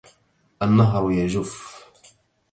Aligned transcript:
النهر 0.61 1.11
يجف. 1.11 1.83